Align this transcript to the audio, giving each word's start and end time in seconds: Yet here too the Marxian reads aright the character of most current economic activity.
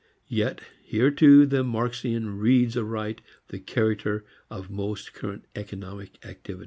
Yet 0.31 0.61
here 0.81 1.11
too 1.11 1.45
the 1.45 1.63
Marxian 1.63 2.39
reads 2.39 2.75
aright 2.75 3.21
the 3.49 3.59
character 3.59 4.25
of 4.49 4.71
most 4.71 5.13
current 5.13 5.45
economic 5.55 6.17
activity. 6.25 6.59